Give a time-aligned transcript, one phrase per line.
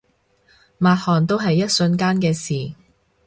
[0.79, 2.73] 抹汗都係一瞬間嘅事